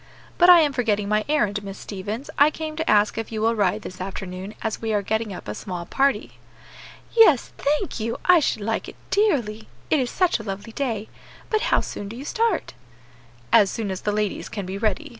[0.39, 3.53] But I am forgetting my errand, Miss Stevens; I came to ask if you will
[3.53, 6.39] ride this afternoon, as we are getting up a small party."
[7.15, 11.07] "Yes, thank you, I should like it dearly, it is such a lovely day.
[11.51, 12.73] But how soon do you start?"
[13.53, 15.09] "As soon as the ladies can be ready.